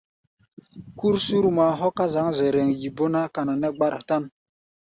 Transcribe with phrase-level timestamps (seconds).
[0.99, 4.23] Kúr Surma hɔ́ ká zǎŋ Zɛrɛŋ, yi bó ná, kana nɛ́ gbára tán.